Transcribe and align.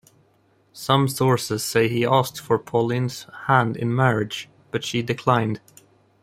Some 0.73 1.07
sources 1.07 1.63
say 1.63 1.87
he 1.87 2.03
asked 2.07 2.39
for 2.39 2.57
Pauline's 2.57 3.27
hand 3.45 3.77
in 3.77 3.95
marriage, 3.95 4.49
but 4.71 4.83
she 4.83 5.03
declined. 5.03 5.61